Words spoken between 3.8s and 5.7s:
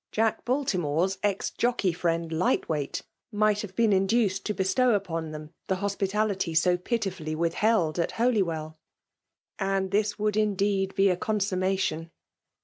'in^ dneed to bestow upon them